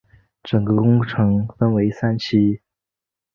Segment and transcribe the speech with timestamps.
[0.41, 2.61] 整个工程共分三期。